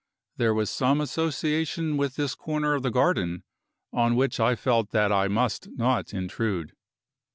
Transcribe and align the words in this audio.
There 0.37 0.55
was 0.55 0.71
some 0.71 0.99
association 0.99 1.95
with 1.95 2.15
this 2.15 2.33
corner 2.33 2.73
of 2.73 2.81
the 2.81 2.89
garden, 2.89 3.43
on 3.93 4.15
which 4.15 4.39
I 4.39 4.55
felt 4.55 4.89
that 4.89 5.11
I 5.11 5.27
must 5.27 5.69
not 5.77 6.11
intrude. 6.11 6.73